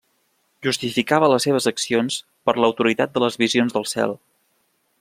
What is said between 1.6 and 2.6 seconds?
accions per